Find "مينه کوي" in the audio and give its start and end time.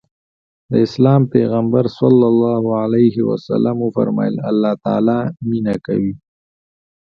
5.49-6.13